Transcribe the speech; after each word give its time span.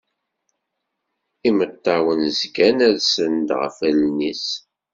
Imeṭṭawen 1.47 2.19
zgan 2.39 2.79
rsen-d 2.95 3.49
ɣef 3.61 3.75
wallen-is. 3.81 4.47